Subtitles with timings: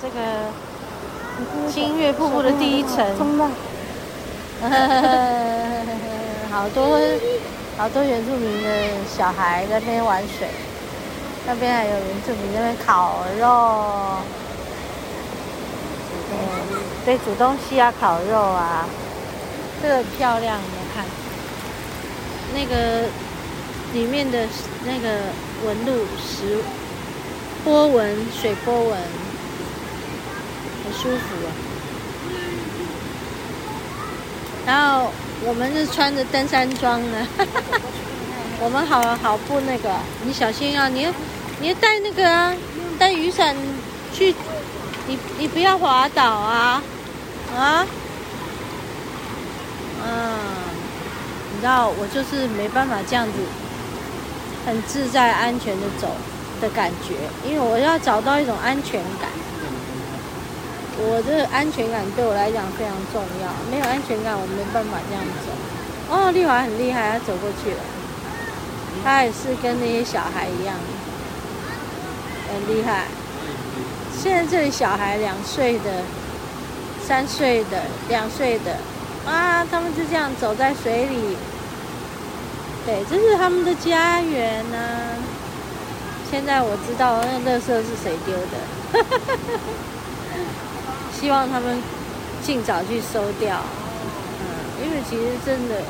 [0.00, 0.16] 这个
[1.70, 3.50] 新月瀑布的第一层，冲浪，
[6.50, 6.98] 好多
[7.76, 8.70] 好多原住民的
[9.06, 10.48] 小孩在那边玩水，
[11.46, 13.46] 那边还有原住民在那边烤肉，
[16.32, 16.36] 嗯，
[17.04, 18.86] 对，煮东西啊，烤肉啊，
[19.82, 21.04] 这个漂亮，你看，
[22.54, 23.08] 那个
[23.92, 24.46] 里面的
[24.86, 25.18] 那个
[25.66, 26.62] 纹路石
[27.62, 29.23] 波纹水波纹。
[30.84, 31.48] 很舒服啊，
[34.66, 35.10] 然后
[35.46, 37.26] 我们是穿着登山装的，
[38.60, 39.90] 我们好好不那个，
[40.24, 41.12] 你小心啊，你要
[41.60, 42.54] 你要带那个啊，
[42.98, 43.56] 带雨伞
[44.12, 44.34] 去，
[45.06, 46.82] 你你不要滑倒啊，
[47.56, 47.86] 啊，
[50.06, 50.34] 嗯，
[51.54, 53.32] 你知道我就是没办法这样子
[54.66, 56.08] 很自在安全的走
[56.60, 57.14] 的感觉，
[57.48, 59.30] 因为我要找到一种安全感。
[60.96, 65.50] 我这安全感对我来讲非常重要，没有安全感我没办法这样走。
[66.08, 67.82] 哦，丽华很厉害，她走过去了。
[69.02, 70.76] 她也是跟那些小孩一样，
[72.48, 73.06] 很厉害。
[74.16, 76.04] 现在这里小孩两岁的、
[77.04, 78.78] 三岁的、两岁的，
[79.26, 81.36] 啊，他们就这样走在水里。
[82.86, 85.18] 对，这是他们的家园呢、啊。
[86.30, 89.04] 现在我知道那垃圾是谁丢的。
[91.18, 91.82] 希望他们
[92.42, 93.58] 尽早去收掉，
[94.40, 95.82] 嗯，因为其实真的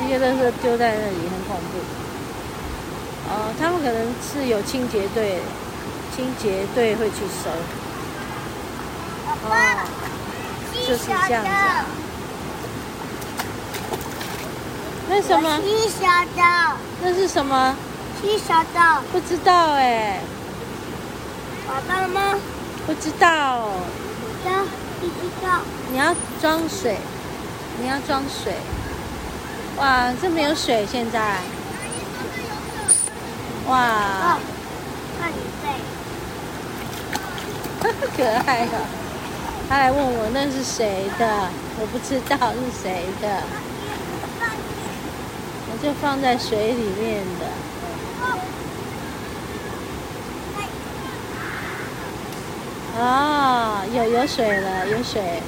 [0.00, 1.78] 这些垃圾丢在那里很恐怖。
[3.28, 5.40] 哦，他们可能是有清洁队，
[6.14, 7.50] 清洁队会去收。
[9.28, 9.46] 哦，
[10.72, 11.86] 就是这样子啊。
[15.08, 15.60] 那什么？
[15.60, 16.06] 七小
[16.36, 16.76] 的。
[17.02, 17.76] 那是什么？
[18.20, 19.02] 七小的。
[19.12, 20.20] 不知道哎。
[21.68, 22.34] 找到了吗？
[22.86, 23.68] 不知道。
[25.90, 26.96] 你要装水，
[27.80, 28.54] 你要装水。
[29.78, 31.38] 哇，这没有水现在。
[33.66, 34.38] 哇。
[35.20, 35.66] 看你背。
[38.16, 38.72] 可爱的。
[39.68, 41.48] 他来问我那是谁的，
[41.80, 43.42] 我不知道是谁的。
[45.70, 47.46] 我就放在水里面的。
[52.98, 55.42] 啊、哦，有有水了，有水，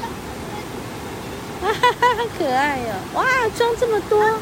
[1.61, 3.25] 哈哈哈，可爱哟、哇，
[3.57, 4.39] 装这么多，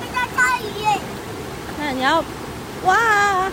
[1.78, 2.24] 那你要，
[2.84, 3.50] 哇，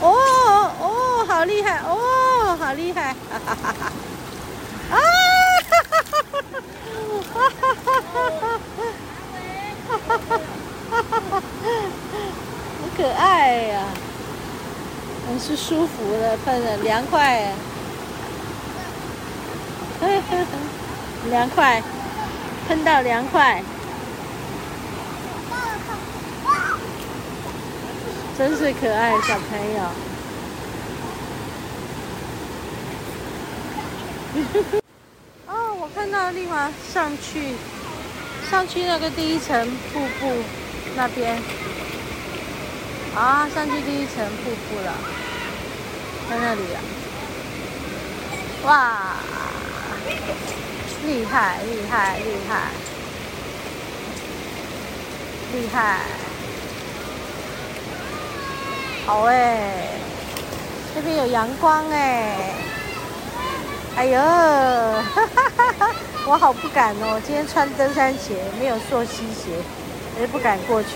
[0.00, 3.92] 哦哦，好厉害，哦，好厉害，哈哈哈哈，
[4.96, 4.98] 啊，
[5.68, 6.32] 哈哈哈
[7.34, 8.58] 哈，哈哈哈
[9.88, 10.16] 哈，哈哈
[10.88, 11.42] 哈哈，
[12.80, 14.07] 好可爱呀、啊！
[15.28, 17.52] 很是舒服的，喷的凉快，
[21.28, 21.82] 凉快，
[22.66, 23.62] 喷到凉快，
[28.38, 29.82] 真是可爱小朋友。
[35.46, 37.52] 哦，我看到丽华上去，
[38.50, 40.32] 上去那个第一层瀑布
[40.96, 41.38] 那边。
[43.14, 44.92] 啊，上去第一层瀑布了，
[46.28, 46.80] 在那里啊！
[48.64, 49.16] 哇，
[51.06, 52.72] 厉害厉害厉害
[55.54, 56.00] 厉害！
[59.06, 59.88] 好哎，
[60.94, 62.36] 这边有阳光哎！
[63.96, 64.20] 哎呦，
[66.28, 69.56] 我好不敢哦，今天穿登山鞋，没有溯溪鞋，
[70.20, 70.88] 也不敢过去。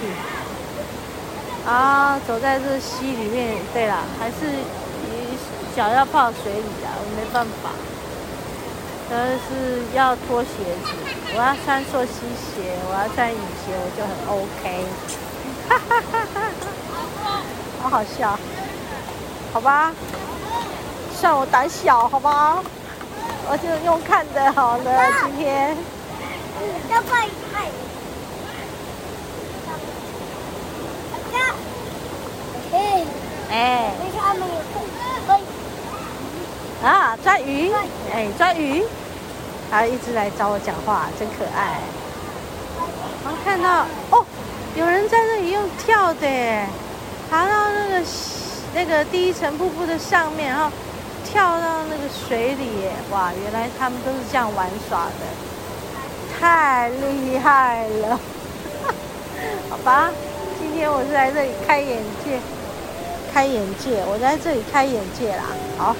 [1.64, 4.58] 啊，走在这溪里面，对了，还是
[5.74, 7.70] 脚要泡水里啊，我没办法，
[9.08, 10.50] 但是要脱鞋
[10.84, 10.92] 子，
[11.34, 14.84] 我要穿溯溪鞋，我要穿雨鞋，我就很 OK，
[15.68, 17.40] 哈哈哈哈，
[17.82, 18.38] 好好笑，
[19.54, 19.92] 好吧，
[21.18, 22.62] 算我胆小，好吧，
[23.48, 25.76] 我就用看的好了，今天。
[26.90, 27.66] 要快快。
[33.50, 33.90] 哎，
[36.82, 37.70] 啊，抓鱼，
[38.12, 38.82] 哎，抓鱼，
[39.70, 41.78] 还一直来找我讲话，真可爱。
[43.24, 44.26] 我看到哦，
[44.74, 46.66] 有人在那里用跳的，
[47.30, 48.04] 爬到那个
[48.74, 50.68] 那个第一层瀑布的上面，然后
[51.24, 52.68] 跳到那个水里，
[53.12, 58.18] 哇，原来他们都是这样玩耍的，太厉害了。
[59.70, 60.10] 好吧，
[60.58, 62.40] 今天我是来这里开眼界。
[63.32, 65.44] 开眼界，我在这里开眼界啦。
[65.78, 65.96] 好，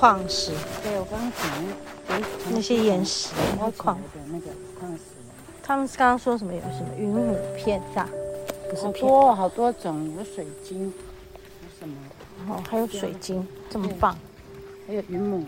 [0.00, 0.52] 矿石，
[0.82, 3.28] 对我刚刚讲那些岩石、
[3.76, 4.46] 矿的那个
[4.80, 5.02] 矿石。
[5.62, 6.54] 他们刚刚说什么？
[6.54, 8.08] 有什么云母片大？
[8.70, 11.94] 不是好多好多种，有水晶，有什么？
[12.48, 14.16] 哦，还有水晶，这么棒。
[14.86, 15.44] 还有云母，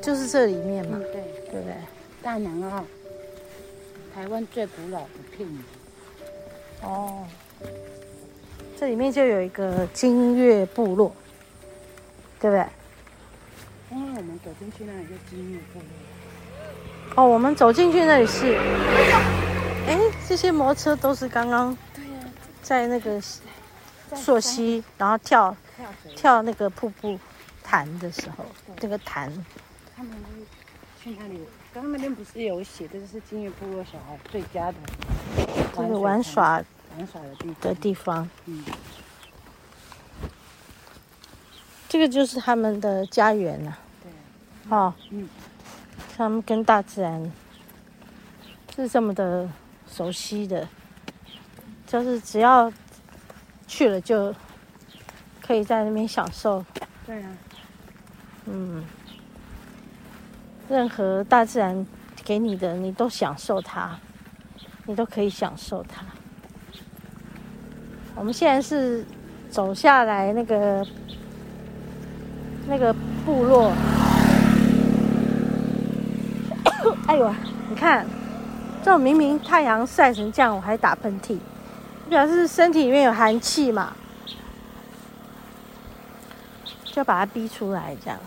[0.00, 0.98] 就是这里面嘛。
[0.98, 1.74] 对，对不对？
[2.22, 2.82] 大南澳，
[4.14, 5.06] 台湾最古老的
[5.36, 5.46] 片。
[6.82, 7.26] 哦。
[8.80, 11.12] 这里面就有一个金月部落，
[12.40, 12.64] 对不对？
[13.92, 17.22] 因为我们走进去那里就金月部落。
[17.22, 18.56] 哦，我们走进去那里是，
[19.86, 21.76] 哎，这些摩托车都是刚刚
[22.62, 23.20] 在那个
[24.14, 25.54] 溯溪，然后跳
[26.16, 27.18] 跳那个瀑布
[27.62, 28.46] 潭的时候，
[28.80, 29.30] 这个潭。
[29.94, 30.12] 他们
[30.98, 31.40] 去那里，
[31.74, 34.78] 刚刚那边不是有写，这是金月部落小孩最佳的
[35.76, 36.62] 这个玩耍。
[36.98, 38.62] 玩耍的地，的地方，嗯，
[41.92, 44.10] 这个就是他们的家园呐，对，
[44.74, 45.28] 哦，嗯，
[46.16, 47.30] 他们跟大自然
[48.74, 49.46] 是这么的
[49.86, 50.66] 熟悉的，
[51.86, 52.72] 就是只要
[53.66, 54.34] 去了就
[55.42, 56.64] 可以在那边享受，
[57.04, 57.36] 对啊，
[58.46, 58.82] 嗯，
[60.70, 61.86] 任何大自然
[62.24, 63.98] 给你的，你都享受它，
[64.86, 66.02] 你都可以享受它。
[68.14, 69.04] 我们现在是
[69.50, 70.86] 走下来那个
[72.66, 72.94] 那个
[73.24, 73.72] 部落，
[77.06, 77.34] 哎呦，
[77.68, 78.06] 你看，
[78.82, 81.38] 这种明明太阳晒成这样，我还打喷嚏，
[82.08, 83.92] 表示身体里面有寒气嘛，
[86.84, 88.18] 就把它逼出来这样。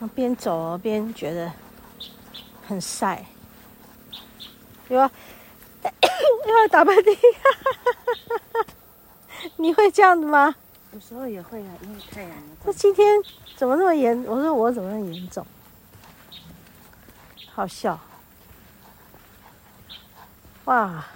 [0.00, 1.50] 我边走边觉得
[2.66, 3.24] 很晒，
[4.88, 5.10] 有啊。
[6.46, 7.16] 又要打喷嚏，
[9.56, 10.54] 你会这样子吗？
[10.98, 12.32] 有时候也会啊，因为太阳。
[12.64, 13.06] 这今天
[13.54, 14.20] 怎么那么严？
[14.24, 15.46] 我说我怎么那么严重？
[17.54, 17.96] 好笑。
[20.64, 21.06] 哇，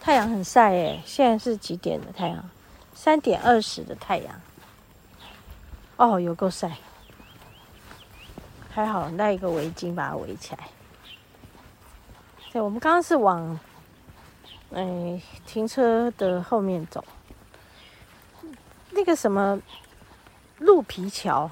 [0.00, 1.00] 太阳很晒耶！
[1.06, 2.50] 现在是几点的太阳？
[2.92, 4.40] 三点二十的太阳。
[5.96, 6.76] 哦，有够晒。
[8.72, 10.68] 还好带一个围巾把它围起来。
[12.52, 13.56] 对，我们刚刚是往。
[14.72, 17.04] 哎，停车的后面走，
[19.04, 19.60] 那个什么
[20.60, 21.50] 鹿皮桥，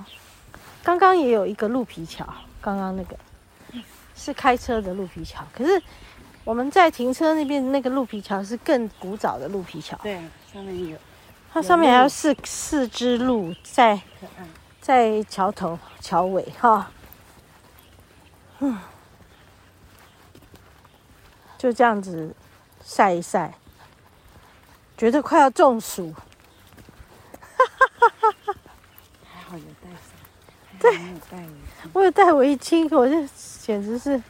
[0.82, 2.26] 刚刚也有一个鹿皮桥，
[2.62, 3.14] 刚刚那个
[4.14, 5.82] 是开车的鹿皮桥，可是
[6.44, 9.94] 我们在停车那边那个鹿皮桥是更古早的鹿皮桥。
[10.02, 10.18] 对，
[10.50, 10.96] 上面有，
[11.52, 14.00] 它上面还有四四只鹿在
[14.80, 16.90] 在桥头桥尾哈，
[18.60, 18.78] 嗯，
[21.58, 22.34] 就这样子。
[22.82, 23.54] 晒一晒，
[24.96, 26.12] 觉得快要中暑。
[29.32, 31.46] 还好有带伞，对。
[31.92, 33.26] 我有戴围巾，我就
[33.60, 34.22] 简直是，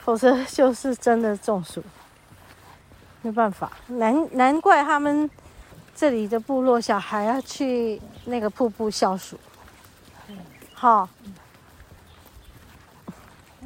[0.00, 1.82] 否则就是真的中暑。
[3.22, 5.28] 没办法，难难怪他们
[5.94, 9.38] 这里的部落小孩要去那个瀑布消暑。
[10.72, 11.08] 好，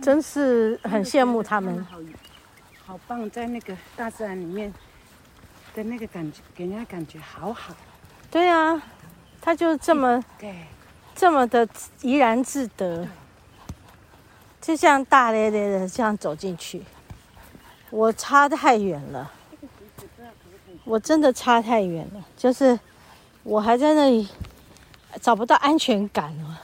[0.00, 1.86] 真是很羡慕他们。
[2.86, 4.72] 好棒，在那个大自然里面
[5.74, 7.74] 的那个感觉，给人家感觉好好。
[8.30, 8.82] 对啊，
[9.42, 10.66] 他就这么对，
[11.14, 11.68] 这么的
[12.00, 13.06] 怡然自得，
[14.60, 16.82] 就像大咧咧的这样走进去。
[17.90, 19.30] 我差太远了，
[20.84, 22.78] 我真的差太远了，就是
[23.42, 24.26] 我还在那里
[25.20, 26.62] 找不到安全感了，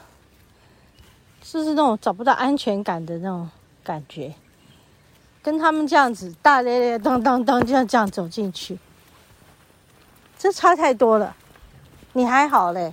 [1.43, 3.49] 就是那种找不到安全感的那种
[3.85, 4.35] 感觉。
[5.43, 8.78] 跟他们这样子大咧咧当当当这样这样走进去，
[10.38, 11.37] 这差太多了。
[12.14, 12.93] 你还好嘞，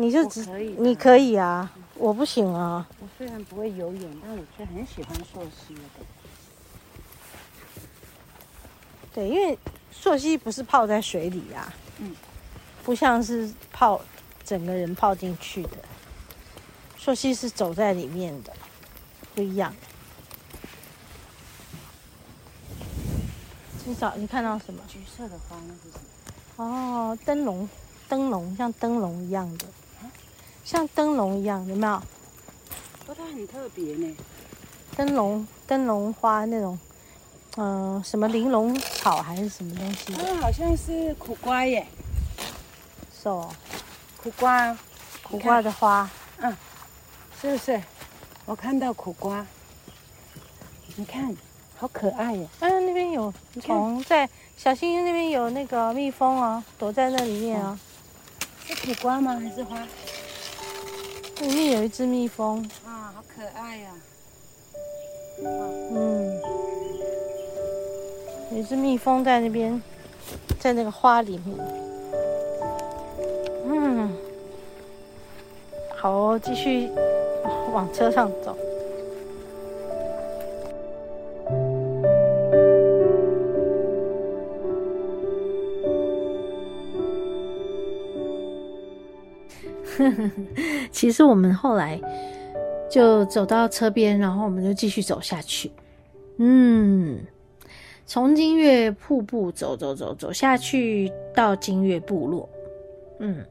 [0.00, 2.86] 你就只可以，你可以啊，我不行啊。
[3.00, 5.80] 我虽然不会游泳，但我却很喜欢溯溪的。
[9.12, 9.58] 对，因为
[9.92, 12.14] 溯溪不是泡在水里啊，嗯，
[12.82, 14.00] 不像是泡
[14.42, 15.76] 整个人泡进去的，
[16.96, 18.52] 溯溪是走在里面的，
[19.34, 19.74] 不一样。
[23.84, 24.80] 你找你看到什么？
[24.88, 25.98] 橘色的花那是什
[26.56, 26.64] 么？
[26.64, 27.68] 哦，灯笼，
[28.08, 29.66] 灯笼像灯笼一样的，
[30.70, 31.92] 像灯笼一样，有没有？
[31.94, 32.02] 哦，
[33.16, 34.16] 它很特别呢。
[34.96, 36.78] 灯笼，灯笼花那种，
[37.56, 40.12] 嗯、呃，什么玲珑草还是什么东西？
[40.12, 41.84] 它好像是苦瓜耶。
[43.20, 43.50] 是哦，
[44.22, 44.78] 苦瓜，
[45.24, 46.56] 苦瓜的花，嗯，
[47.40, 47.82] 是不是？
[48.44, 49.44] 我看到苦瓜，
[50.94, 51.34] 你看。
[51.78, 52.46] 好可爱耶！
[52.60, 57.80] 嗯，那边有虫在，小星星那边有那个蜜蜂啊，躲在那里面啊。
[58.84, 59.40] 苦瓜吗？
[59.42, 59.78] 还是花？
[61.40, 62.58] 里面有一只蜜蜂。
[62.86, 63.90] 啊，好可爱呀、
[65.38, 65.44] 啊！
[65.92, 66.40] 嗯，
[68.52, 69.82] 有一只蜜蜂在那边，
[70.58, 71.56] 在那个花里面。
[73.64, 74.14] 嗯，
[75.96, 76.90] 好哦，继续
[77.72, 78.56] 往车上走。
[90.90, 92.00] 其实我们后来
[92.90, 95.70] 就走到车边，然后我们就继续走下去。
[96.38, 97.18] 嗯，
[98.06, 102.48] 从金月瀑布走走走走下去到金月部落。
[103.18, 103.44] 嗯，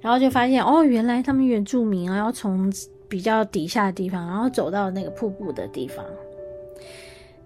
[0.00, 2.72] 然后就发现哦，原来他们原住民啊要从
[3.08, 6.04] 比较底下的地方，然后走到那个瀑布的地方，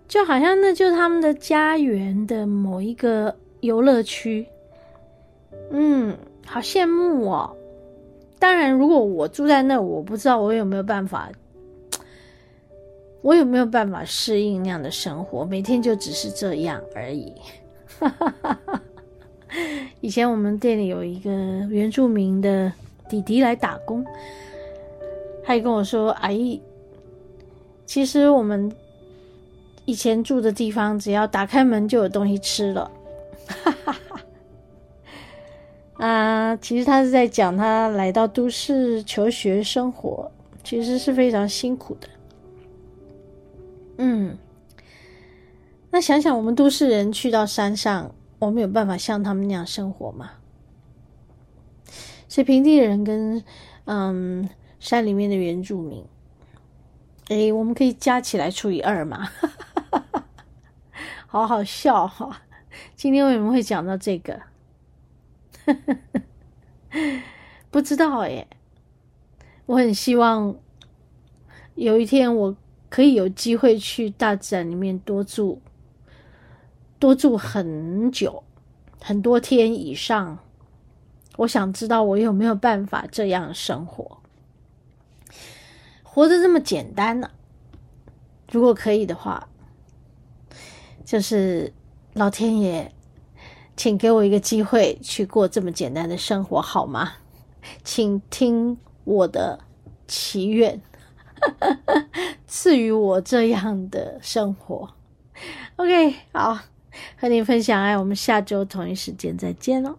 [0.09, 4.47] 就好像那就是他们的家园的某一个游乐区。
[5.71, 7.57] 嗯，好羡慕哦。
[8.39, 11.31] 当然，如果我住在那，我不知道我有没有办法，
[13.23, 17.33] 我有没有办法适应那样的生活，每天就只是这样而已。
[20.01, 21.31] 以前我们店里有一个
[21.71, 22.71] 原住民的
[23.09, 24.05] 弟弟来打工，
[25.45, 26.61] 他也跟我说：“阿姨，
[27.87, 28.71] 其实我们
[29.87, 32.91] 以前住的地方，只要打开门就有东西吃了。”
[35.95, 40.31] 啊，其实他是在讲他来到都市求学生活，
[40.65, 42.09] 其实是非常辛苦的。
[43.99, 44.37] 嗯，
[45.91, 50.33] 那想想我们都市人去到山上，我们有办法像他们那样生活吗？
[52.27, 53.45] 所以平地人跟
[53.85, 54.49] 嗯
[54.81, 56.05] 山里面的原住民，
[57.29, 59.29] 诶，我们可以加起来除以二嘛，
[61.29, 62.43] 好好笑哈、
[62.97, 64.41] 今天为什么会讲到这个？
[67.71, 68.47] 不知道耶，
[69.67, 70.55] 我很希望
[71.75, 72.57] 有一天我
[72.89, 75.59] 可以有机会去大自然里面多住，
[76.99, 78.45] 多住很久，
[79.01, 80.39] 很多天以上。
[81.37, 84.19] 我想知道我有没有办法这样生活，
[86.05, 87.29] 活得这么简单呢？
[88.53, 89.49] 如果可以的话，
[91.05, 91.73] 就是
[92.13, 92.94] 老天爷。
[93.77, 97.15] 请给我一个机会去过这么简单的生活好吗？
[97.83, 99.59] 请听我的
[100.07, 100.81] 祈愿，
[102.47, 104.91] 赐予我这样的生活。
[105.77, 106.59] OK，好，
[107.17, 109.99] 和你分享爱，我们下周同一时间再见喽。